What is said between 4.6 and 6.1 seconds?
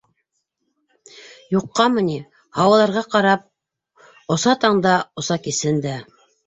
таңда, оса кисен дә.